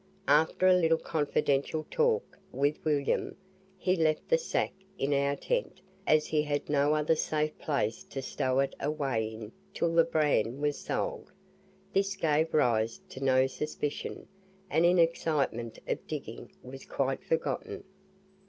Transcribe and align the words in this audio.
After 0.27 0.65
a 0.67 0.73
little 0.73 0.97
confidential 0.97 1.85
talk 1.91 2.39
with 2.51 2.83
William, 2.83 3.35
he 3.77 3.95
left 3.95 4.29
the 4.29 4.37
sack 4.39 4.73
in 4.97 5.13
our 5.13 5.35
tent, 5.35 5.79
as 6.07 6.25
he 6.25 6.41
had 6.41 6.67
no 6.67 6.95
other 6.95 7.13
safe 7.15 7.55
place 7.59 8.03
to 8.05 8.19
stow 8.19 8.61
it 8.61 8.73
away 8.79 9.27
in 9.31 9.51
till 9.75 9.93
the 9.93 10.03
bran 10.03 10.59
was 10.59 10.79
sold. 10.79 11.31
This 11.93 12.15
gave 12.15 12.51
rise 12.51 12.99
to 13.09 13.23
no 13.23 13.45
suspicion, 13.45 14.27
and 14.71 14.87
in 14.87 14.95
the 14.95 15.03
excitement 15.03 15.77
of 15.87 16.07
digging 16.07 16.51
was 16.63 16.83
quite 16.83 17.23
forgotten. 17.23 17.83